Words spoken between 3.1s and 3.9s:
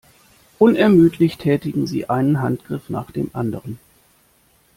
dem anderen.